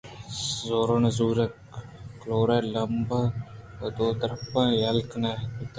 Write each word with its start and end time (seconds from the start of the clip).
زور 0.65 0.89
ءُ 0.93 1.03
نزور 1.05 1.37
کئورے 2.21 2.57
ءِ 2.65 2.69
لمب 2.73 3.09
ءَ 3.83 3.87
دو 3.95 4.07
درپ 4.19 4.53
یلہ 4.81 5.03
کنگ 5.09 5.25
بوت 5.55 5.69